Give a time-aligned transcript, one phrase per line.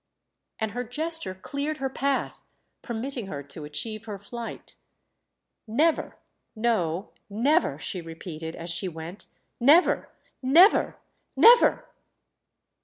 [0.57, 2.43] And her gesture cleared her path,
[2.81, 4.75] permitting her to achieve her flight.
[5.67, 6.17] "Never,
[6.55, 10.09] no, never," she repeated as she went—"never,
[10.41, 10.97] never,
[11.35, 11.85] never!"